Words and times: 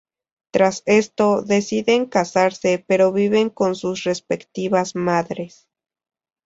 Tras 0.51 0.81
esto, 0.87 1.43
deciden 1.43 2.07
casarse 2.07 2.83
pero 2.87 3.11
viven 3.13 3.51
con 3.51 3.75
sus 3.75 4.03
respectivas 4.03 4.95
madres. 4.95 5.67